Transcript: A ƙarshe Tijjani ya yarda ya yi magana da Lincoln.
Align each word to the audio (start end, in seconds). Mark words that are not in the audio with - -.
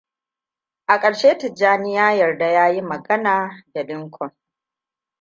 A 0.87 0.99
ƙarshe 0.99 1.37
Tijjani 1.37 1.93
ya 1.93 2.13
yarda 2.13 2.47
ya 2.51 2.67
yi 2.71 2.81
magana 2.81 3.63
da 3.73 3.83
Lincoln. 3.83 4.35